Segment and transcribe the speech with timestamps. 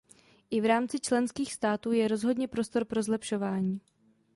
[0.51, 3.81] I v rámci členských států je rozhodně prostor pro zlepšování.